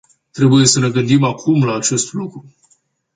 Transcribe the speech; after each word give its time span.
Trebuie 0.31 0.65
să 0.65 0.79
ne 0.79 0.89
gândim 0.89 1.23
acum 1.23 1.63
la 1.63 1.75
acest 1.75 2.13
lucru. 2.13 2.55